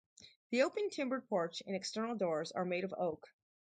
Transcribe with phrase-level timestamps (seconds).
[0.49, 3.27] The open timbered porch and external doors are made of oak.